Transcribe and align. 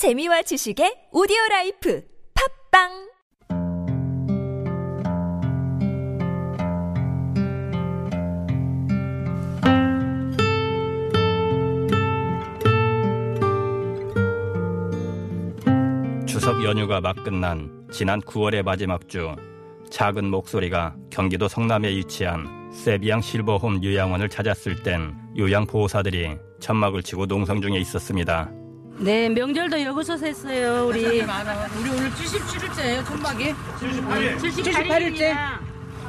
재미와 0.00 0.40
지식의 0.40 1.12
오디오 1.12 1.36
라이프 1.50 2.02
팟빵 2.72 2.88
추석 16.26 16.64
연휴가 16.64 17.02
막 17.02 17.22
끝난 17.22 17.86
지난 17.92 18.22
9월의 18.22 18.62
마지막 18.62 19.06
주 19.06 19.36
작은 19.90 20.30
목소리가 20.30 20.96
경기도 21.10 21.46
성남에 21.46 21.90
위치한 21.90 22.70
세비양 22.72 23.20
실버홈 23.20 23.84
요양원을 23.84 24.30
찾았을 24.30 24.82
땐 24.82 25.14
요양보호사들이 25.36 26.38
천막을 26.58 27.02
치고 27.02 27.26
농성 27.26 27.60
중에 27.60 27.78
있었습니다. 27.80 28.50
네, 29.00 29.28
명절도 29.30 29.82
여기서 29.82 30.16
샜어요, 30.16 30.88
우리. 30.88 31.22
많아. 31.24 31.66
우리 31.80 31.88
오늘 31.90 32.10
77일째예요, 32.10 33.06
천막이. 33.06 33.54
78일 34.38 35.16
째. 35.16 35.34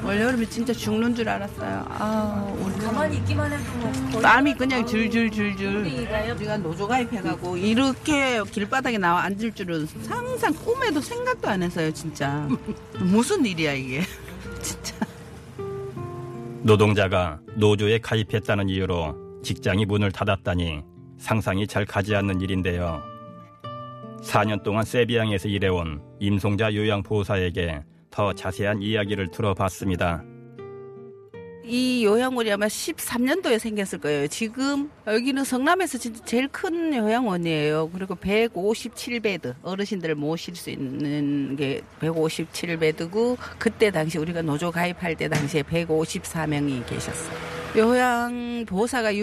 올 0.03 0.20
여름에 0.20 0.45
진짜 0.49 0.73
죽는 0.73 1.13
줄 1.16 1.30
알았어요. 1.30 1.85
아, 1.89 2.53
우리 2.59 2.73
가만히 2.83 3.17
있기만 3.17 3.52
해도 3.52 3.63
뭐 4.11 4.19
땀이 4.21 4.55
그냥 4.55 4.85
줄줄줄줄. 4.85 5.75
우리가요? 5.75 6.33
우리가 6.33 6.57
노조 6.57 6.88
가입해가고 6.88 7.55
이렇게 7.57 8.41
길바닥에 8.52 8.97
나와 8.97 9.21
앉을 9.25 9.52
줄은 9.53 9.85
상상 10.02 10.53
꿈에도 10.55 10.99
생각도 10.99 11.47
안 11.47 11.61
했어요, 11.63 11.91
진짜. 11.94 12.47
무슨 12.97 13.45
일이야 13.45 13.73
이게, 13.73 14.02
진짜. 14.61 14.95
노동자가 16.63 17.39
노조에 17.55 17.99
가입했다는 17.99 18.69
이유로 18.69 19.41
직장이 19.44 19.85
문을 19.85 20.11
닫았다니 20.11 20.81
상상이 21.21 21.67
잘 21.67 21.85
가지 21.85 22.16
않는 22.16 22.41
일인데요. 22.41 23.02
4년 24.23 24.63
동안 24.63 24.84
세비양에서 24.84 25.47
일해온 25.47 26.02
임송자 26.20 26.73
요양보호사에게 26.73 27.83
더 28.09 28.33
자세한 28.33 28.81
이야기를 28.81 29.31
들어봤습니다. 29.31 30.23
이 31.64 32.03
요양원이 32.03 32.52
아마 32.52 32.66
13년도에 32.66 33.59
생겼을 33.59 33.99
거예요. 33.99 34.27
지금 34.27 34.89
여기는 35.05 35.44
성남에서 35.44 35.99
진짜 35.99 36.25
제일 36.25 36.47
큰 36.47 36.94
요양원이에요. 36.94 37.92
그리고 37.94 38.16
157베드 38.16 39.55
어르신들을 39.61 40.16
모실 40.16 40.55
수 40.55 40.72
있는 40.72 41.55
게 41.55 41.81
157베드고 42.02 43.38
그때 43.59 43.92
당시 43.92 44.17
우리가 44.17 44.42
노조 44.42 44.72
가입할 44.72 45.16
때 45.16 45.30
당시에 45.30 45.61
154명이 45.61 46.86
계셨어요. 46.88 47.38
요양 47.77 48.66
보호사가 48.67 49.16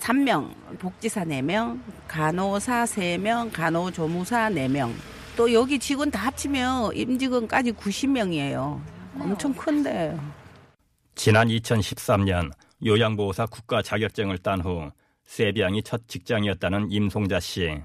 63명, 0.00 0.50
복지사 0.78 1.24
4명, 1.24 1.78
간호사 2.08 2.84
3명, 2.84 3.52
간호조무사 3.52 4.50
4명. 4.50 4.92
또 5.36 5.52
여기 5.52 5.78
직원 5.78 6.10
다 6.10 6.26
합치면 6.26 6.96
임직원까지 6.96 7.72
90명이에요. 7.72 8.80
엄청 9.18 9.52
큰데. 9.52 10.18
지난 11.14 11.48
2013년 11.48 12.50
요양보호사 12.84 13.46
국가 13.46 13.82
자격증을 13.82 14.38
딴 14.38 14.60
후 14.60 14.90
세비양이 15.24 15.82
첫 15.82 16.08
직장이었다는 16.08 16.90
임송자 16.90 17.38
씨. 17.40 17.80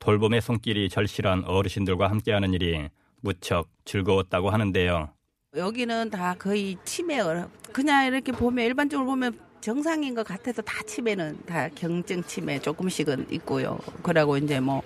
돌봄의 0.00 0.42
손길이 0.42 0.88
절실한 0.88 1.44
어르신들과 1.44 2.10
함께하는 2.10 2.52
일이 2.52 2.88
무척 3.20 3.68
즐거웠다고 3.84 4.50
하는데요. 4.50 5.10
여기는 5.54 6.10
다 6.10 6.34
거의 6.36 6.76
치매 6.84 7.20
어려 7.20 7.48
그냥 7.72 8.06
이렇게 8.06 8.32
보면 8.32 8.64
일반적으로 8.64 9.06
보면 9.06 9.38
정상인 9.62 10.12
것 10.16 10.26
같아도 10.26 10.60
다 10.60 10.82
치매는 10.82 11.38
다 11.46 11.68
경증 11.76 12.24
치매 12.24 12.58
조금씩은 12.58 13.28
있고요. 13.30 13.78
그러고 14.02 14.36
이제 14.36 14.58
뭐 14.58 14.82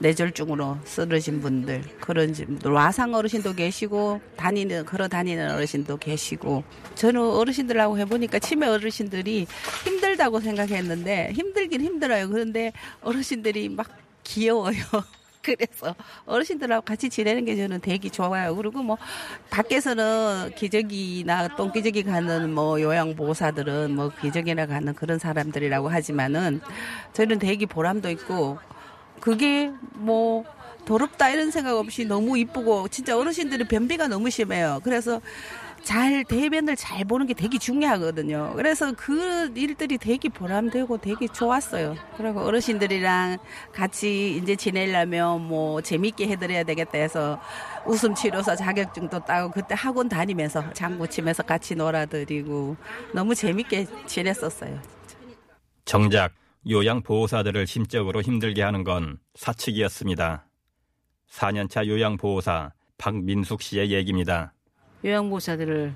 뇌졸중으로 0.00 0.76
쓰러진 0.84 1.40
분들 1.40 1.82
그런 1.98 2.34
분들 2.34 2.70
와상 2.70 3.14
어르신도 3.14 3.54
계시고 3.54 4.20
다니는 4.36 4.84
걸어 4.84 5.08
다니는 5.08 5.50
어르신도 5.50 5.96
계시고 5.96 6.62
저는 6.94 7.20
어르신들하고 7.22 7.98
해보니까 8.00 8.38
치매 8.38 8.66
어르신들이 8.66 9.46
힘들다고 9.86 10.40
생각했는데 10.40 11.32
힘들긴 11.32 11.80
힘들어요. 11.80 12.28
그런데 12.28 12.72
어르신들이 13.00 13.70
막 13.70 13.88
귀여워요. 14.24 14.76
그래서 15.42 15.94
어르신들하고 16.26 16.82
같이 16.84 17.08
지내는 17.08 17.44
게 17.44 17.56
저는 17.56 17.80
되게 17.80 18.08
좋아요. 18.08 18.54
그리고 18.56 18.82
뭐 18.82 18.96
밖에서는 19.50 20.52
기저귀나 20.56 21.56
똥기저귀 21.56 22.02
가는 22.02 22.52
뭐 22.52 22.80
요양보호사들은 22.80 23.94
뭐 23.94 24.10
기저귀나 24.20 24.66
가는 24.66 24.94
그런 24.94 25.18
사람들이라고 25.18 25.88
하지만은 25.88 26.60
저는 27.12 27.38
되게 27.38 27.66
보람도 27.66 28.10
있고 28.10 28.58
그게 29.20 29.70
뭐 29.94 30.44
더럽다 30.84 31.28
이런 31.30 31.50
생각 31.50 31.76
없이 31.76 32.04
너무 32.04 32.38
이쁘고 32.38 32.88
진짜 32.88 33.16
어르신들은 33.16 33.66
변비가 33.66 34.08
너무 34.08 34.30
심해요. 34.30 34.80
그래서 34.82 35.20
잘 35.82 36.24
대변을 36.24 36.76
잘 36.76 37.04
보는 37.04 37.26
게 37.26 37.34
되게 37.34 37.58
중요하거든요. 37.58 38.52
그래서 38.56 38.92
그 38.96 39.50
일들이 39.54 39.98
되게 39.98 40.28
보람되고 40.28 40.98
되게 40.98 41.26
좋았어요. 41.28 41.96
그리고 42.16 42.40
어르신들이랑 42.40 43.38
같이 43.72 44.36
이제 44.36 44.56
지내려면 44.56 45.46
뭐 45.46 45.80
재밌게 45.80 46.28
해드려야 46.28 46.64
되겠다 46.64 46.98
해서 46.98 47.40
웃음 47.86 48.14
치료서 48.14 48.56
자격증도 48.56 49.24
따고 49.24 49.50
그때 49.50 49.74
학원 49.74 50.08
다니면서 50.08 50.72
장구 50.72 51.08
치면서 51.08 51.42
같이 51.42 51.74
놀아드리고 51.74 52.76
너무 53.14 53.34
재밌게 53.34 53.86
지냈었어요. 54.06 54.80
정작 55.84 56.32
요양보호사들을 56.68 57.66
심적으로 57.66 58.20
힘들게 58.20 58.62
하는 58.62 58.84
건 58.84 59.18
사측이었습니다. 59.36 60.46
4년차 61.30 61.86
요양보호사 61.86 62.72
박민숙 62.98 63.62
씨의 63.62 63.92
얘기입니다. 63.92 64.52
요양보호사들을 65.04 65.94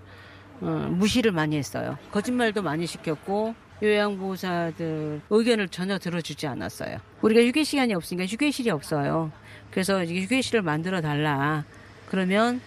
어, 0.61 0.67
무시를 0.91 1.33
많이 1.33 1.57
했어요. 1.57 1.99
거짓말도 2.13 2.63
많이 2.63 2.87
시켰고 2.87 3.55
요양보호사들 3.83 5.23
의견을 5.29 5.69
전혀 5.69 5.99
들어주지 5.99 6.47
않았어요. 6.47 6.99
우리가 7.23 7.43
휴게 7.43 7.65
시간이 7.65 7.95
없으니까 7.95 8.27
휴게실이 8.27 8.71
없어요. 8.71 9.33
그래서 9.71 10.05
휴게실을 10.05 10.63
만들어 10.63 11.01
달라. 11.01 11.65
그러면 12.09 12.61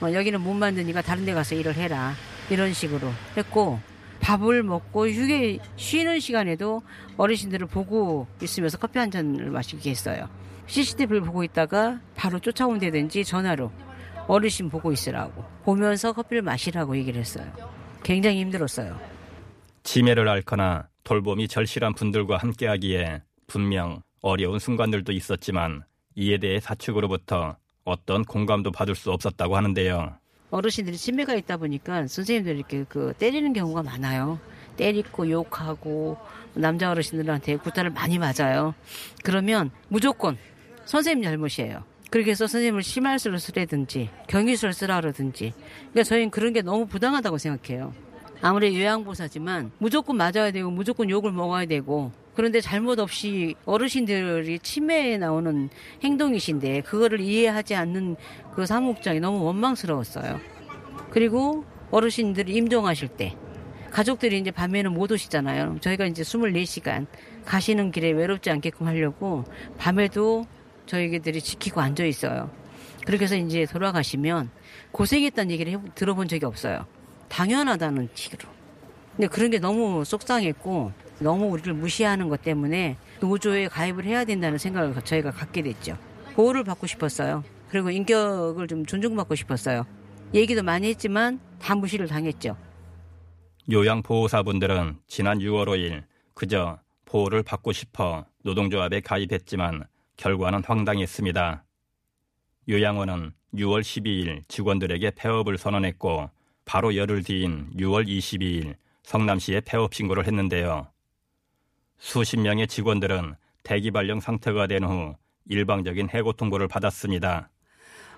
어, 0.00 0.12
여기는 0.12 0.40
못 0.40 0.54
만드니까 0.54 1.02
다른 1.02 1.24
데 1.24 1.34
가서 1.34 1.54
일을 1.54 1.74
해라. 1.74 2.14
이런 2.50 2.72
식으로 2.72 3.08
했고 3.36 3.78
밥을 4.20 4.62
먹고 4.62 5.08
휴게 5.08 5.58
쉬는 5.76 6.20
시간에도 6.20 6.82
어르신들을 7.16 7.66
보고 7.66 8.26
있으면서 8.40 8.78
커피 8.78 8.98
한 8.98 9.10
잔을 9.10 9.50
마시게 9.50 9.90
했어요. 9.90 10.28
CCTV를 10.66 11.22
보고 11.22 11.44
있다가 11.44 12.00
바로 12.14 12.38
쫓아온다든지 12.38 13.24
전화로 13.24 13.70
어르신 14.28 14.70
보고 14.70 14.92
있으라고 14.92 15.44
보면서 15.64 16.12
커피를 16.12 16.42
마시라고 16.42 16.96
얘기를 16.96 17.20
했어요. 17.20 17.50
굉장히 18.02 18.40
힘들었어요. 18.40 18.98
치매를 19.82 20.28
앓거나 20.28 20.88
돌봄이 21.04 21.48
절실한 21.48 21.94
분들과 21.94 22.38
함께하기에 22.38 23.22
분명 23.46 24.02
어려운 24.20 24.58
순간들도 24.58 25.12
있었지만 25.12 25.82
이에 26.14 26.38
대해 26.38 26.60
사측으로부터 26.60 27.56
어떤 27.84 28.24
공감도 28.24 28.70
받을 28.70 28.94
수 28.94 29.10
없었다고 29.10 29.56
하는데요. 29.56 30.16
어르신들이 30.50 30.96
치매가 30.96 31.34
있다 31.34 31.56
보니까 31.56 32.06
선생님들이 32.06 32.58
이렇게 32.58 32.84
그 32.88 33.14
때리는 33.18 33.52
경우가 33.52 33.82
많아요. 33.82 34.38
때리고 34.76 35.28
욕하고 35.30 36.18
남자 36.54 36.90
어르신들한테 36.90 37.56
구타를 37.56 37.90
많이 37.90 38.18
맞아요. 38.18 38.74
그러면 39.24 39.70
무조건 39.88 40.36
선생님 40.84 41.24
잘못이에요. 41.24 41.84
그렇게 42.12 42.32
해서 42.32 42.46
선생님을 42.46 42.82
심할수를 42.82 43.38
쓰라든지 43.38 44.10
경위수를 44.28 44.74
쓰라 44.74 45.00
그러든지 45.00 45.54
그러니까 45.78 46.02
저희는 46.02 46.30
그런 46.30 46.52
게 46.52 46.60
너무 46.60 46.84
부당하다고 46.84 47.38
생각해요. 47.38 47.94
아무리 48.42 48.78
요양보사지만 48.78 49.72
무조건 49.78 50.18
맞아야 50.18 50.50
되고 50.50 50.70
무조건 50.70 51.08
욕을 51.08 51.32
먹어야 51.32 51.64
되고 51.64 52.12
그런데 52.34 52.60
잘못 52.60 52.98
없이 52.98 53.54
어르신들이 53.64 54.58
치매에 54.58 55.16
나오는 55.16 55.70
행동이신데 56.04 56.82
그거를 56.82 57.20
이해하지 57.20 57.76
않는 57.76 58.16
그 58.54 58.66
사무국장이 58.66 59.18
너무 59.18 59.42
원망스러웠어요. 59.44 60.38
그리고 61.08 61.64
어르신들이 61.90 62.52
임종하실 62.52 63.08
때 63.08 63.34
가족들이 63.90 64.38
이제 64.38 64.50
밤에는 64.50 64.92
못 64.92 65.10
오시잖아요. 65.12 65.78
저희가 65.80 66.04
이제 66.04 66.22
24시간 66.22 67.06
가시는 67.46 67.90
길에 67.90 68.10
외롭지 68.10 68.50
않게끔 68.50 68.86
하려고 68.86 69.44
밤에도 69.78 70.44
저희들이 70.86 71.40
지키고 71.40 71.80
앉아 71.80 72.04
있어요. 72.04 72.50
그렇게 73.06 73.24
해서 73.24 73.36
이제 73.36 73.66
돌아가시면 73.66 74.50
고생했다는 74.92 75.50
얘기를 75.50 75.72
해, 75.72 75.78
들어본 75.94 76.28
적이 76.28 76.46
없어요. 76.46 76.86
당연하다는 77.28 78.10
식으로. 78.14 78.48
근데 79.16 79.26
그런 79.28 79.50
게 79.50 79.58
너무 79.58 80.04
속상했고 80.04 80.92
너무 81.18 81.46
우리를 81.46 81.72
무시하는 81.74 82.28
것 82.28 82.42
때문에 82.42 82.96
노조에 83.20 83.68
가입을 83.68 84.04
해야 84.04 84.24
된다는 84.24 84.58
생각을 84.58 84.94
저희가 85.02 85.30
갖게 85.30 85.62
됐죠. 85.62 85.96
보호를 86.34 86.64
받고 86.64 86.86
싶었어요. 86.86 87.44
그리고 87.68 87.90
인격을 87.90 88.68
좀 88.68 88.84
존중받고 88.84 89.34
싶었어요. 89.34 89.86
얘기도 90.34 90.62
많이 90.62 90.88
했지만 90.88 91.40
다 91.60 91.74
무시를 91.74 92.06
당했죠. 92.06 92.56
요양보호사분들은 93.70 94.98
지난 95.06 95.38
6월 95.38 95.66
5일 95.68 96.02
그저 96.34 96.78
보호를 97.04 97.42
받고 97.42 97.72
싶어 97.72 98.24
노동조합에 98.42 99.00
가입했지만 99.00 99.84
결과는 100.22 100.62
황당했습니다. 100.64 101.64
요양원은 102.68 103.32
6월 103.54 103.80
12일 103.80 104.42
직원들에게 104.46 105.10
폐업을 105.16 105.58
선언했고 105.58 106.30
바로 106.64 106.94
열흘 106.94 107.24
뒤인 107.24 107.72
6월 107.76 108.06
22일 108.06 108.76
성남시에 109.02 109.62
폐업 109.62 109.92
신고를 109.92 110.28
했는데요. 110.28 110.86
수십 111.98 112.38
명의 112.38 112.68
직원들은 112.68 113.34
대기 113.64 113.90
발령 113.90 114.20
상태가 114.20 114.68
된 114.68 114.84
후 114.84 115.16
일방적인 115.46 116.10
해고 116.10 116.34
통보를 116.34 116.68
받았습니다. 116.68 117.50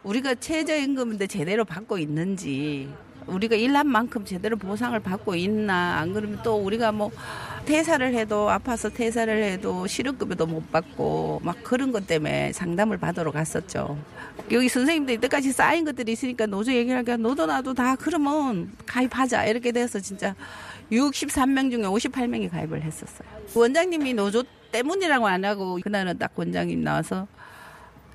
우리가 0.03 0.35
최저임금인데 0.35 1.27
제대로 1.27 1.65
받고 1.65 1.97
있는지 1.97 2.93
우리가 3.27 3.57
일한 3.57 3.87
만큼 3.87 4.25
제대로 4.25 4.57
보상을 4.57 4.99
받고 5.01 5.35
있나 5.35 5.99
안 5.99 6.13
그러면 6.13 6.41
또 6.43 6.57
우리가 6.57 6.93
뭐 6.93 7.11
퇴사를 7.65 8.15
해도 8.15 8.51
아파서 8.51 8.91
퇴사를 8.91 9.43
해도 9.43 9.87
실업급여도 9.87 10.47
못 10.47 10.71
받고 10.71 11.41
막 11.43 11.63
그런 11.63 11.93
것 11.93 12.07
때문에 12.07 12.53
상담을 12.53 12.99
받으러 12.99 13.31
갔었죠. 13.31 13.97
여기 14.53 14.69
선생님들 14.69 15.15
이때까지 15.15 15.53
쌓인 15.53 15.85
것들이 15.85 16.13
있으니까 16.13 16.47
노조 16.47 16.73
얘기하니까 16.73 17.17
너도 17.17 17.47
나도 17.47 17.73
다 17.73 17.97
그러면 17.97 18.71
가입하자 18.87 19.47
이렇게 19.47 19.73
돼서 19.73 19.99
진짜 20.01 20.35
63명 20.93 21.71
중에 21.71 21.83
58명이 21.83 22.51
가입을 22.51 22.83
했었어요. 22.83 23.27
원장님이 23.55 24.15
노조 24.15 24.43
때문이라고 24.73 25.27
안 25.27 25.45
하고 25.45 25.79
그날은 25.83 26.19
딱 26.19 26.33
원장님 26.35 26.83
나와서 26.83 27.27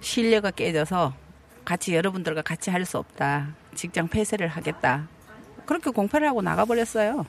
신뢰가 0.02 0.52
깨져서 0.52 1.14
같이 1.66 1.96
여러분들과 1.96 2.42
같이 2.42 2.70
할 2.70 2.86
수 2.86 2.98
없다. 2.98 3.56
직장 3.76 4.08
폐쇄를 4.08 4.48
하겠다. 4.48 5.08
그렇게 5.66 5.90
공표를 5.92 6.28
하고 6.28 6.42
나가버렸어요. 6.42 7.26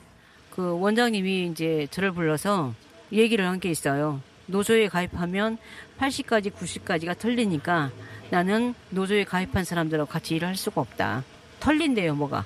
그 0.51 0.79
원장님이 0.79 1.47
이제 1.47 1.87
저를 1.91 2.11
불러서 2.11 2.73
얘기를 3.11 3.45
한 3.47 3.59
게 3.59 3.69
있어요. 3.69 4.21
노조에 4.47 4.87
가입하면 4.89 5.57
80까지, 5.99 6.51
90까지가 6.51 7.17
털리니까 7.17 7.91
나는 8.31 8.73
노조에 8.89 9.23
가입한 9.23 9.63
사람들하고 9.63 10.09
같이 10.09 10.35
일을 10.35 10.47
할 10.47 10.55
수가 10.55 10.81
없다. 10.81 11.23
털린대요, 11.59 12.15
뭐가. 12.15 12.43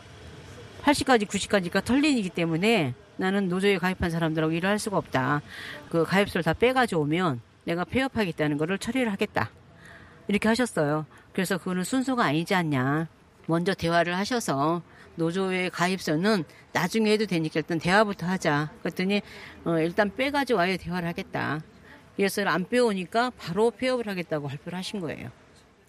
80까지, 0.83 1.25
90까지가 1.25 1.83
털리기 1.83 2.30
때문에 2.30 2.94
나는 3.18 3.47
노조에 3.47 3.77
가입한 3.77 4.12
사람들하고 4.12 4.53
일을 4.53 4.69
할 4.69 4.77
수가 4.77 4.97
없다. 4.97 5.42
그 5.89 6.03
가입서를 6.03 6.44
다 6.44 6.53
빼가지고 6.53 7.01
오면 7.01 7.42
내가 7.63 7.86
폐업하겠다는 7.86 8.57
거를 8.57 8.77
처리를 8.77 9.12
하겠다. 9.12 9.50
이렇게 10.27 10.47
하셨어요. 10.47 11.06
그래서 11.33 11.57
그거는 11.57 11.83
순서가 11.83 12.24
아니지 12.24 12.53
않냐. 12.53 13.07
먼저 13.47 13.74
대화를 13.74 14.15
하셔서 14.18 14.81
노조의 15.15 15.69
가입서는 15.69 16.44
나중에 16.74 17.12
해도 17.12 17.25
되니까 17.25 17.59
일단 17.59 17.80
대화부터 17.80 18.25
하자. 18.25 18.71
그랬더니 18.81 19.21
어, 19.63 19.80
일단 19.80 20.13
빼가지고 20.13 20.59
와야 20.59 20.75
대화를 20.77 21.07
하겠다. 21.07 21.62
그래서 22.15 22.44
안 22.45 22.68
빼오니까 22.68 23.31
바로 23.38 23.71
폐업을 23.71 24.07
하겠다고 24.07 24.47
발표를 24.47 24.77
하신 24.77 25.00
거예요. 25.00 25.30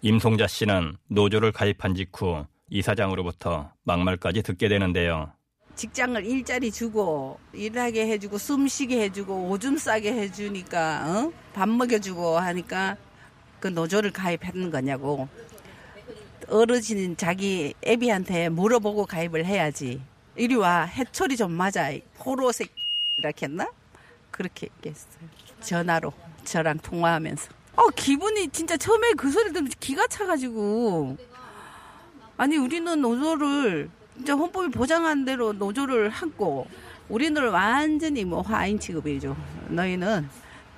임송자 0.01 0.47
씨는 0.47 0.97
노조를 1.07 1.51
가입한 1.51 1.95
직후 1.95 2.45
이사장으로부터 2.69 3.71
막말까지 3.83 4.43
듣게 4.43 4.67
되는데요. 4.69 5.31
직장을 5.75 6.25
일자리 6.25 6.71
주고 6.71 7.39
일하게 7.53 8.07
해주고 8.07 8.37
숨쉬게 8.37 8.99
해주고 9.03 9.49
오줌 9.49 9.77
싸게 9.77 10.11
해주니까 10.11 11.05
어? 11.05 11.33
밥 11.53 11.69
먹여주고 11.69 12.39
하니까 12.39 12.97
그 13.59 13.67
노조를 13.67 14.11
가입하는 14.11 14.71
거냐고 14.71 15.27
어르신 16.49 17.17
자기 17.17 17.73
애비한테 17.85 18.49
물어보고 18.49 19.05
가입을 19.05 19.45
해야지. 19.45 20.01
이리 20.35 20.55
와 20.55 20.83
해초리 20.83 21.35
좀 21.35 21.51
맞아. 21.51 21.91
호로색 22.23 22.73
이렇게 23.17 23.47
했나? 23.47 23.67
그렇게 24.31 24.69
얘기했어요. 24.77 25.27
전화로 25.61 26.13
저랑 26.45 26.77
통화하면서. 26.79 27.49
어 27.75 27.89
기분이 27.89 28.47
진짜 28.49 28.77
처음에 28.77 29.11
그 29.13 29.29
소리 29.31 29.51
들으면 29.51 29.71
기가 29.79 30.07
차가지고. 30.07 31.17
아니 32.37 32.57
우리는 32.57 33.01
노조를 33.01 33.89
진짜 34.15 34.35
헌법이 34.35 34.69
보장한 34.69 35.25
대로 35.25 35.53
노조를 35.53 36.09
하고 36.09 36.67
우리는 37.09 37.49
완전히 37.49 38.23
뭐 38.23 38.41
화인 38.41 38.79
취급이죠. 38.79 39.35
너희는 39.69 40.29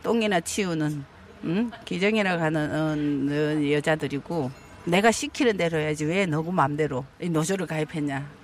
똥이나 0.03 0.39
치우는 0.39 1.03
응? 1.43 1.71
기정이라 1.85 2.37
가는 2.37 2.71
어, 2.71 3.71
여자들이고 3.71 4.51
내가 4.89 5.11
시키는 5.11 5.57
대로 5.57 5.77
해야지 5.77 6.05
왜 6.05 6.25
너구 6.25 6.51
맘대로 6.51 7.05
이 7.21 7.29
노조를 7.29 7.67
가입했냐. 7.67 8.39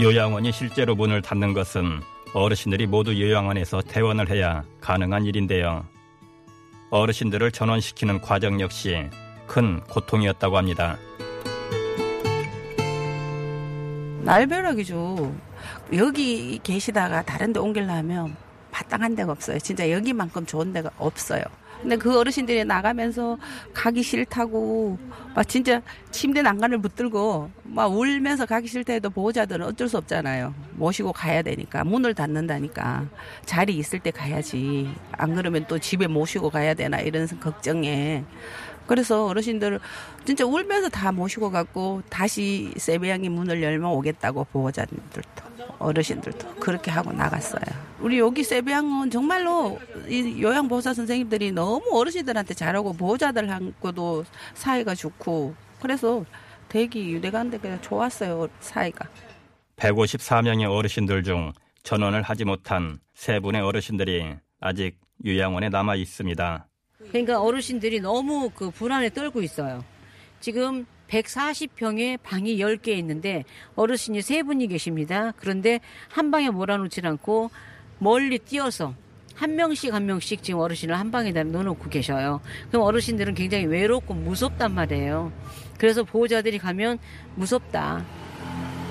요양원이 0.00 0.52
실제로 0.52 0.94
문을 0.94 1.22
닫는 1.22 1.54
것은 1.54 2.00
어르신들이 2.32 2.86
모두 2.86 3.20
요양원에서 3.20 3.82
퇴원을 3.82 4.30
해야 4.30 4.62
가능한 4.80 5.24
일인데요. 5.24 5.84
어르신들을 6.90 7.52
전원시키는 7.52 8.20
과정 8.20 8.60
역시 8.60 9.08
큰 9.46 9.80
고통이었다고 9.84 10.56
합니다. 10.56 10.98
날벼락이죠. 14.22 15.34
여기 15.94 16.60
계시다가 16.62 17.22
다른 17.22 17.52
데 17.52 17.60
옮기려면 17.60 18.36
마땅한 18.70 19.16
데가 19.16 19.32
없어요. 19.32 19.58
진짜 19.58 19.90
여기만큼 19.90 20.44
좋은 20.46 20.72
데가 20.72 20.90
없어요. 20.98 21.42
근데 21.80 21.96
그 21.96 22.18
어르신들이 22.18 22.64
나가면서 22.64 23.38
가기 23.72 24.02
싫다고 24.02 24.98
막 25.34 25.48
진짜 25.48 25.80
침대 26.10 26.42
난간을 26.42 26.78
붙들고 26.78 27.50
막 27.64 27.86
울면서 27.86 28.46
가기 28.46 28.66
싫다 28.66 28.94
해도 28.94 29.10
보호자들은 29.10 29.64
어쩔 29.66 29.88
수 29.88 29.96
없잖아요. 29.98 30.54
모시고 30.72 31.12
가야 31.12 31.42
되니까 31.42 31.84
문을 31.84 32.14
닫는다니까 32.14 33.06
자리 33.44 33.76
있을 33.76 34.00
때 34.00 34.10
가야지. 34.10 34.90
안 35.12 35.34
그러면 35.34 35.64
또 35.68 35.78
집에 35.78 36.06
모시고 36.06 36.50
가야 36.50 36.74
되나 36.74 36.98
이런 36.98 37.26
걱정에 37.40 38.24
그래서 38.88 39.26
어르신들 39.26 39.78
진짜 40.24 40.44
울면서 40.44 40.88
다 40.88 41.12
모시고 41.12 41.50
갔고 41.50 42.02
다시 42.08 42.72
세배양이 42.76 43.28
문을 43.28 43.62
열면 43.62 43.90
오겠다고 43.90 44.44
보호자들도 44.50 45.22
어르신들도 45.78 46.54
그렇게 46.56 46.90
하고 46.90 47.12
나갔어요. 47.12 47.62
우리 48.00 48.18
여기 48.18 48.42
세배양은 48.42 49.10
정말로 49.10 49.78
이 50.08 50.42
요양보호사 50.42 50.94
선생님들이 50.94 51.52
너무 51.52 51.84
어르신들한테 51.92 52.54
잘하고 52.54 52.94
보호자들하고도 52.94 54.24
사이가 54.54 54.94
좋고 54.94 55.54
그래서 55.80 56.24
대기 56.68 57.12
유대관대 57.12 57.58
그냥 57.58 57.80
좋았어요 57.80 58.48
사이가. 58.60 59.08
154명의 59.76 60.70
어르신들 60.70 61.22
중 61.22 61.52
전원을 61.82 62.22
하지 62.22 62.44
못한 62.44 62.98
세 63.14 63.38
분의 63.38 63.60
어르신들이 63.60 64.36
아직 64.60 64.98
요양원에 65.24 65.68
남아 65.68 65.96
있습니다. 65.96 66.67
그러니까 67.08 67.40
어르신들이 67.40 68.00
너무 68.00 68.50
그 68.54 68.70
불안에 68.70 69.10
떨고 69.10 69.42
있어요. 69.42 69.84
지금 70.40 70.86
140평에 71.08 72.18
방이 72.22 72.58
10개 72.58 72.88
있는데 72.98 73.44
어르신이 73.74 74.22
세 74.22 74.42
분이 74.42 74.68
계십니다. 74.68 75.32
그런데 75.36 75.80
한 76.08 76.30
방에 76.30 76.50
몰아놓질 76.50 77.06
않고 77.06 77.50
멀리 77.98 78.38
뛰어서 78.38 78.94
한 79.34 79.54
명씩 79.54 79.94
한 79.94 80.06
명씩 80.06 80.42
지금 80.42 80.60
어르신을 80.60 80.98
한 80.98 81.10
방에다 81.10 81.44
넣어놓고 81.44 81.90
계셔요. 81.90 82.40
그럼 82.68 82.82
어르신들은 82.82 83.34
굉장히 83.34 83.66
외롭고 83.66 84.14
무섭단 84.14 84.74
말이에요. 84.74 85.32
그래서 85.78 86.02
보호자들이 86.02 86.58
가면 86.58 86.98
무섭다. 87.36 88.04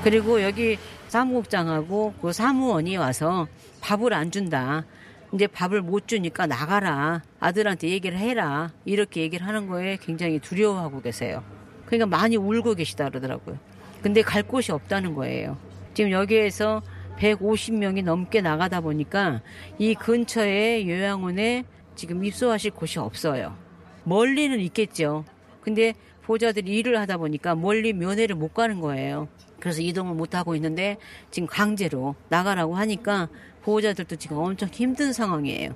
그리고 0.03 0.41
여기 0.41 0.77
사무국장하고 1.09 2.13
그 2.21 2.31
사무원이 2.31 2.95
와서 2.95 3.47
밥을 3.81 4.13
안 4.13 4.31
준다. 4.31 4.85
이제 5.33 5.47
밥을 5.47 5.81
못 5.81 6.07
주니까 6.07 6.45
나가라. 6.45 7.21
아들한테 7.39 7.89
얘기를 7.89 8.17
해라. 8.17 8.71
이렇게 8.85 9.21
얘기를 9.21 9.45
하는 9.45 9.67
거에 9.67 9.97
굉장히 10.01 10.39
두려워하고 10.39 11.01
계세요. 11.01 11.43
그러니까 11.85 12.05
많이 12.05 12.37
울고 12.37 12.75
계시다 12.75 13.09
그러더라고요. 13.09 13.57
근데 14.01 14.21
갈 14.21 14.43
곳이 14.43 14.71
없다는 14.71 15.15
거예요. 15.15 15.57
지금 15.93 16.11
여기에서 16.11 16.81
150명이 17.17 18.03
넘게 18.03 18.41
나가다 18.41 18.81
보니까 18.81 19.41
이 19.79 19.95
근처에 19.95 20.87
요양원에 20.87 21.63
지금 21.95 22.23
입소하실 22.23 22.71
곳이 22.71 22.99
없어요. 22.99 23.55
멀리는 24.03 24.59
있겠죠. 24.59 25.25
근데 25.61 25.93
보호자들이 26.23 26.77
일을 26.77 26.99
하다 26.99 27.17
보니까 27.17 27.55
멀리 27.55 27.93
면회를 27.93 28.35
못 28.35 28.53
가는 28.53 28.79
거예요. 28.79 29.27
그래서 29.59 29.81
이동을 29.81 30.13
못 30.13 30.35
하고 30.35 30.55
있는데 30.55 30.97
지금 31.31 31.47
강제로 31.47 32.15
나가라고 32.29 32.75
하니까 32.75 33.29
보호자들도 33.67 34.15
지금 34.15 34.37
엄청 34.37 34.69
힘든 34.69 35.11
상황이에요. 35.11 35.75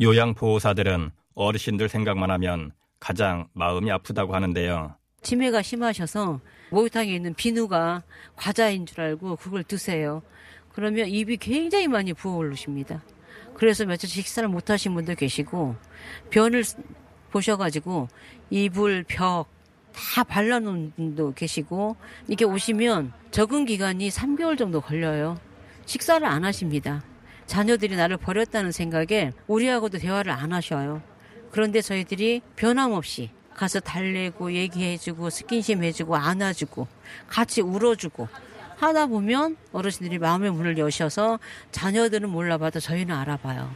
요양보호사들은 0.00 1.10
어르신들 1.34 1.90
생각만 1.90 2.30
하면 2.30 2.72
가장 2.98 3.46
마음이 3.52 3.90
아프다고 3.90 4.34
하는데요. 4.34 4.94
치매가 5.20 5.60
심하셔서 5.60 6.40
목욕탕에 6.70 7.14
있는 7.14 7.34
비누가 7.34 8.04
과자인 8.36 8.86
줄 8.86 9.02
알고 9.02 9.36
그걸 9.36 9.64
드세요. 9.64 10.22
그러면 10.72 11.08
입이 11.08 11.36
굉장히 11.36 11.88
많이 11.88 12.14
부어오르십니다. 12.14 13.02
그래서 13.52 13.84
며칠 13.84 14.08
식사를 14.08 14.48
못 14.48 14.70
하신 14.70 14.94
분도 14.94 15.14
계시고 15.14 15.76
변을 16.30 16.64
보셔가지고 17.30 18.08
이불, 18.48 19.04
벽 19.06 19.46
다 19.92 20.22
발라놓은 20.22 20.92
분도 20.94 21.34
계시고 21.34 21.96
이렇게 22.28 22.44
오시면 22.44 23.12
적응 23.32 23.64
기간이 23.64 24.08
3개월 24.08 24.56
정도 24.56 24.80
걸려요. 24.80 25.36
식사를 25.84 26.24
안 26.24 26.44
하십니다. 26.44 27.02
자녀들이 27.50 27.96
나를 27.96 28.16
버렸다는 28.16 28.70
생각에 28.70 29.32
우리하고도 29.48 29.98
대화를 29.98 30.30
안 30.30 30.52
하셔요. 30.52 31.02
그런데 31.50 31.80
저희들이 31.80 32.42
변함없이 32.54 33.30
가서 33.56 33.80
달래고 33.80 34.52
얘기해주고 34.52 35.30
스킨십 35.30 35.82
해주고 35.82 36.14
안아주고 36.14 36.86
같이 37.26 37.60
울어주고 37.60 38.28
하다 38.76 39.06
보면 39.06 39.56
어르신들이 39.72 40.18
마음의 40.18 40.52
문을 40.52 40.78
여셔서 40.78 41.40
자녀들은 41.72 42.30
몰라봐도 42.30 42.78
저희는 42.78 43.12
알아봐요. 43.16 43.68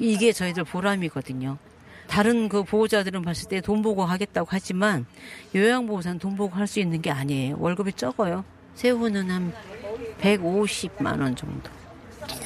이게 0.00 0.32
저희들 0.32 0.64
보람이거든요. 0.64 1.58
다른 2.06 2.48
그 2.48 2.64
보호자들은 2.64 3.20
봤을 3.20 3.50
때 3.50 3.60
돈 3.60 3.82
보고 3.82 4.06
하겠다고 4.06 4.48
하지만 4.50 5.04
요양보호사는 5.54 6.18
돈 6.18 6.34
보고 6.34 6.56
할 6.56 6.66
수 6.66 6.80
있는 6.80 7.02
게 7.02 7.10
아니에요. 7.10 7.56
월급이 7.58 7.92
적어요. 7.92 8.42
세후는 8.74 9.30
한 9.30 9.52
150만 10.22 11.20
원 11.20 11.36
정도. 11.36 11.75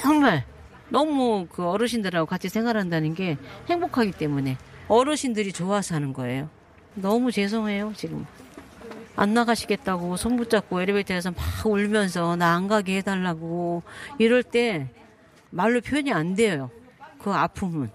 정말 0.01 0.45
너무 0.89 1.47
그 1.51 1.65
어르신들하고 1.67 2.27
같이 2.27 2.49
생활한다는 2.49 3.15
게 3.15 3.37
행복하기 3.69 4.13
때문에 4.13 4.57
어르신들이 4.89 5.53
좋아서 5.53 5.95
하는 5.95 6.13
거예요. 6.13 6.49
너무 6.95 7.31
죄송해요, 7.31 7.93
지금. 7.97 8.27
안 9.17 9.35
나가시겠다고 9.35 10.17
손 10.17 10.37
붙잡고 10.37 10.81
엘리베이터에서 10.81 11.31
막 11.31 11.67
울면서 11.67 12.37
나 12.37 12.55
안 12.55 12.69
가게 12.69 12.97
해달라고 12.99 13.83
이럴 14.19 14.43
때 14.43 14.89
말로 15.51 15.81
표현이 15.81 16.13
안 16.13 16.35
돼요. 16.35 16.71
그 17.19 17.31
아픔은. 17.31 17.91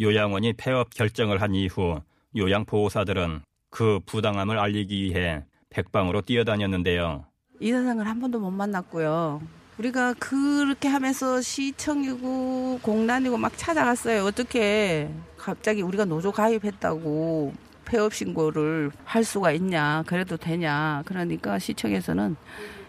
요양원이 0.00 0.54
폐업 0.54 0.90
결정을 0.90 1.40
한 1.40 1.54
이후 1.54 2.00
요양보호사들은 2.36 3.42
그 3.70 4.00
부당함을 4.06 4.58
알리기 4.58 5.02
위해 5.04 5.44
백방으로 5.70 6.20
뛰어다녔는데요. 6.22 7.24
이사장을 7.60 8.06
한 8.06 8.20
번도 8.20 8.40
못 8.40 8.50
만났고요. 8.50 9.40
우리가 9.78 10.14
그렇게 10.14 10.88
하면서 10.88 11.40
시청이고 11.40 12.80
공단이고 12.82 13.36
막 13.36 13.52
찾아갔어요. 13.56 14.24
어떻게 14.24 15.08
갑자기 15.36 15.82
우리가 15.82 16.04
노조 16.04 16.30
가입했다고 16.30 17.54
폐업 17.84 18.14
신고를 18.14 18.90
할 19.04 19.24
수가 19.24 19.52
있냐, 19.52 20.04
그래도 20.06 20.36
되냐. 20.36 21.02
그러니까 21.06 21.58
시청에서는 21.58 22.36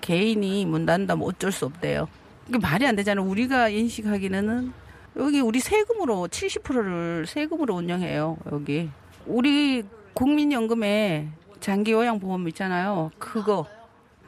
개인이 0.01 0.65
문 0.65 0.85
닫는다면 0.85 1.25
어쩔 1.27 1.51
수 1.51 1.65
없대요. 1.65 2.07
그게 2.45 2.59
말이 2.59 2.85
안 2.85 2.95
되잖아요. 2.95 3.25
우리가 3.25 3.69
인식하기는 3.69 4.73
여기 5.17 5.39
우리 5.39 5.59
세금으로 5.59 6.27
70%를 6.27 7.25
세금으로 7.27 7.75
운영해요. 7.75 8.37
여기 8.51 8.89
우리 9.25 9.83
국민연금에 10.13 11.29
장기요양보험 11.59 12.47
있잖아요. 12.49 13.11
그거 13.17 13.65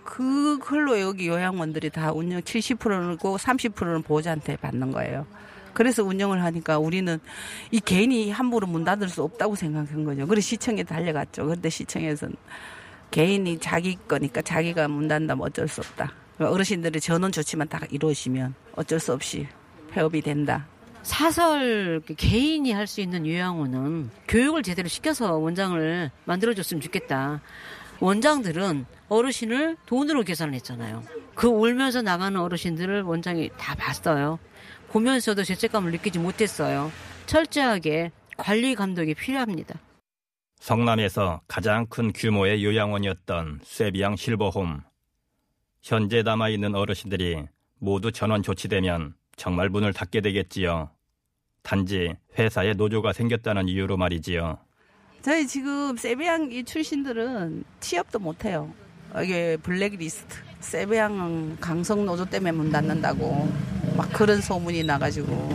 그걸로 0.06 1.00
여기 1.02 1.28
요양원들이 1.28 1.90
다 1.90 2.14
운영 2.14 2.40
70%고 2.40 3.38
30%는 3.38 4.04
보호자한테 4.04 4.56
받는 4.58 4.92
거예요. 4.92 5.26
그래서 5.74 6.04
운영을 6.04 6.42
하니까 6.44 6.78
우리는 6.80 7.20
이 7.72 7.82
개인이 7.82 8.32
함부로 8.32 8.68
문 8.68 8.86
닫을 8.86 9.10
수 9.10 9.24
없다고 9.24 9.56
생각한 9.56 10.06
거죠. 10.06 10.26
그래서 10.26 10.46
시청에 10.46 10.84
달려갔죠. 10.84 11.44
그런데 11.46 11.70
시청에서는 11.70 12.36
개인이 13.12 13.60
자기 13.60 13.98
거니까 14.08 14.42
자기가 14.42 14.88
문 14.88 15.08
닫는다면 15.10 15.46
어쩔 15.46 15.68
수 15.68 15.82
없다. 15.82 16.14
어르신들의 16.40 17.02
전원 17.02 17.32
조치만 17.32 17.68
다 17.68 17.82
이루어지면 17.90 18.54
어쩔 18.76 19.00
수 19.00 19.12
없이 19.12 19.48
폐업이 19.92 20.22
된다. 20.22 20.68
사설 21.02 22.02
그 22.06 22.14
개인이 22.16 22.72
할 22.72 22.88
수 22.88 23.02
있는 23.02 23.26
요양원은 23.28 24.12
교육을 24.28 24.64
제대로 24.64 24.88
시켜서 24.88 25.36
원장을 25.36 26.12
만들어줬으면 26.26 26.82
좋겠다. 26.82 27.42
원장들은 28.00 28.86
어르신을 29.10 29.78
돈으로 29.86 30.24
계산했잖아요. 30.24 31.04
그 31.36 31.48
울면서 31.48 32.02
나가는 32.02 32.40
어르신들을 32.40 33.04
원장이 33.04 33.50
다 33.58 33.76
봤어요. 33.76 34.40
보면서도 34.90 35.44
죄책감을 35.44 35.92
느끼지 35.92 36.20
못했어요. 36.20 36.92
철저하게 37.26 38.12
관리 38.38 38.76
감독이 38.76 39.14
필요합니다. 39.14 39.80
성남에서 40.60 41.42
가장 41.48 41.86
큰 41.88 42.12
규모의 42.14 42.64
요양원이었던 42.64 43.62
쇠비양 43.64 44.16
실버홈. 44.16 44.82
현재 45.82 46.24
남아있는 46.24 46.76
어르신들이 46.76 47.44
모두 47.80 48.12
전원 48.12 48.42
조치되면 48.42 49.14
정말 49.36 49.70
문을 49.70 49.94
닫게 49.94 50.22
되겠지요. 50.22 50.90
단지 51.62 52.16
회사에 52.38 52.74
노조가 52.74 53.14
생겼다는 53.14 53.68
이유로 53.68 53.98
말이지요. 53.98 54.58
저희 55.26 55.48
지금 55.48 55.98
세배양 55.98 56.52
이 56.52 56.64
출신들은 56.64 57.64
취업도 57.80 58.20
못해요. 58.20 58.72
이게 59.24 59.58
블랙리스트. 59.58 60.36
세배양 60.60 61.58
강성 61.60 62.06
노조 62.06 62.26
때문에 62.26 62.52
문 62.52 62.72
닫는다고 62.72 63.52
막 63.98 64.14
그런 64.14 64.40
소문이 64.40 64.84
나가지고. 64.84 65.50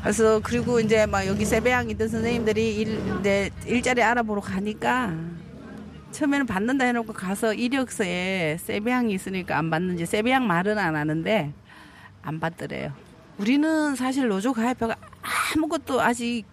그래서 0.00 0.40
그리고 0.44 0.78
이제 0.78 1.06
막 1.06 1.26
여기 1.26 1.44
세배양 1.44 1.90
있던 1.90 2.06
선생님들이 2.06 2.76
일, 2.76 3.18
이제 3.18 3.50
일자리 3.66 4.00
알아보러 4.04 4.40
가니까 4.40 5.12
처음에는 6.12 6.46
받는다 6.46 6.84
해놓고 6.84 7.14
가서 7.14 7.52
이력서에 7.52 8.58
세배양이 8.60 9.12
있으니까 9.12 9.58
안 9.58 9.70
받는지 9.70 10.06
세배양 10.06 10.46
말은 10.46 10.78
안 10.78 10.94
하는데 10.94 11.52
안 12.22 12.38
받더래요. 12.38 12.92
우리는 13.38 13.96
사실 13.96 14.28
노조 14.28 14.52
가입하고 14.52 14.92
아무것도 15.56 16.00
아직 16.00 16.44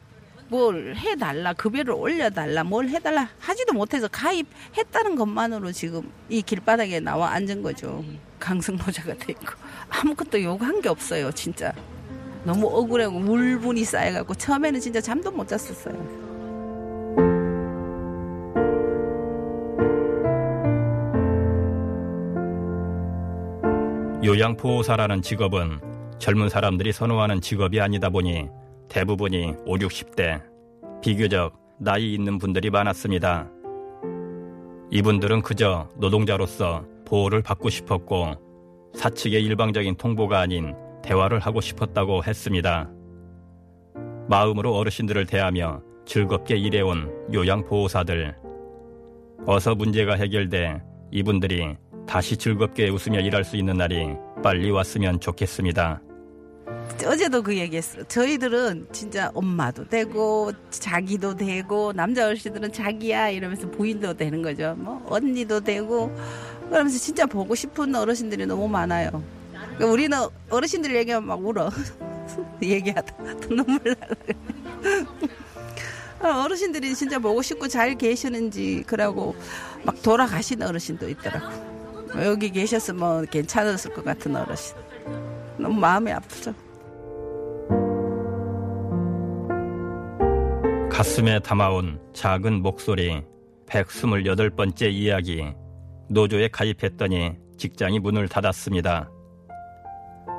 뭘 0.54 0.96
해달라 0.96 1.52
급여를 1.54 1.96
올려달라 1.96 2.64
뭘 2.64 2.88
해달라 2.88 3.28
하지도 3.40 3.74
못해서 3.74 4.08
가입했다는 4.08 5.16
것만으로 5.16 5.72
지금 5.72 6.12
이 6.30 6.44
길바닥에 6.44 7.00
나와 7.00 7.32
앉은 7.32 7.64
거죠. 7.64 8.06
강승노자가 8.40 9.16
돼 9.16 9.32
있고 9.32 9.56
아무것도 9.90 10.44
요구한 10.44 10.80
게 10.80 10.90
없어요 10.90 11.32
진짜. 11.32 11.74
너무 12.44 12.68
억울하고 12.68 13.18
물분이 13.18 13.84
쌓여갖고 13.84 14.36
처음에는 14.36 14.80
진짜 14.80 15.02
잠도 15.02 15.32
못 15.32 15.48
잤었어요. 15.48 15.96
요양보호사라는 24.24 25.24
직업은 25.24 25.80
젊은 26.20 26.48
사람들이 26.50 26.94
선호하는 26.94 27.42
직업이 27.42 27.82
아니다 27.82 28.12
보니 28.12 28.50
대부분이 28.94 29.56
5, 29.66 29.78
60대, 29.78 30.40
비교적 31.02 31.58
나이 31.80 32.14
있는 32.14 32.38
분들이 32.38 32.70
많았습니다. 32.70 33.50
이분들은 34.92 35.42
그저 35.42 35.90
노동자로서 35.96 36.86
보호를 37.04 37.42
받고 37.42 37.72
싶었고 37.72 38.92
사측의 38.94 39.44
일방적인 39.46 39.96
통보가 39.96 40.40
아닌 40.40 40.76
대화를 41.02 41.40
하고 41.40 41.60
싶었다고 41.60 42.24
했습니다. 42.24 42.92
마음으로 44.30 44.76
어르신들을 44.76 45.26
대하며 45.26 45.82
즐겁게 46.06 46.56
일해온 46.56 47.34
요양보호사들. 47.34 48.36
어서 49.48 49.74
문제가 49.74 50.14
해결돼 50.14 50.84
이분들이 51.10 51.76
다시 52.06 52.38
즐겁게 52.38 52.90
웃으며 52.90 53.22
일할 53.22 53.44
수 53.44 53.58
있는 53.58 53.76
날이 53.76 54.10
빨리 54.44 54.70
왔으면 54.70 55.20
좋겠습니다. 55.20 56.00
어제도 57.06 57.42
그 57.44 57.58
얘기했어요. 57.58 58.04
저희들은 58.06 58.88
진짜 58.92 59.32
엄마도 59.34 59.88
되고 59.88 60.52
자기도 60.70 61.36
되고 61.36 61.92
남자 61.94 62.28
어르신들은 62.28 62.72
자기야 62.72 63.30
이러면서 63.30 63.70
부인도 63.70 64.14
되는 64.14 64.42
거죠. 64.42 64.76
뭐 64.78 65.06
언니도 65.10 65.62
되고 65.62 66.16
그러면서 66.70 66.98
진짜 66.98 67.26
보고 67.26 67.56
싶은 67.56 67.94
어르신들이 67.96 68.46
너무 68.46 68.68
많아요. 68.68 69.24
그러니까 69.52 69.86
우리는 69.88 70.18
어르신들 70.50 70.96
얘기하면 70.96 71.28
막 71.28 71.46
울어. 71.46 71.70
얘기하다 72.62 73.16
눈물 73.50 73.96
날라. 74.00 74.16
어, 76.22 76.42
어르신들이 76.46 76.96
진짜 76.96 77.20
보고 77.20 77.42
싶고 77.42 77.68
잘 77.68 77.96
계시는지 77.96 78.84
그러고 78.88 79.36
막 79.84 80.02
돌아가신 80.02 80.62
어르신도 80.62 81.10
있더라고. 81.10 81.74
여기 82.24 82.52
계셨으면 82.52 83.28
괜찮았을 83.28 83.94
것 83.94 84.06
같은 84.06 84.36
어르신. 84.36 84.76
너무 85.58 85.80
마음이 85.80 86.12
아프죠. 86.12 86.54
가슴에 91.04 91.40
담아온 91.40 92.00
작은 92.14 92.62
목소리 92.62 93.22
128번째 93.68 94.90
이야기 94.90 95.44
노조에 96.10 96.48
가입했더니 96.48 97.34
직장이 97.58 98.00
문을 98.00 98.30
닫았습니다. 98.30 99.12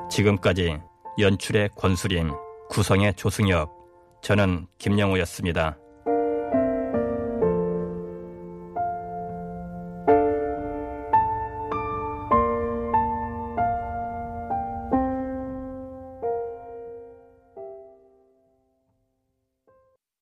지금까지 0.09 0.79
연출의 1.19 1.69
권수림, 1.77 2.31
구성의 2.69 3.13
조승엽, 3.13 3.69
저는 4.23 4.65
김영호였습니다. 4.79 5.77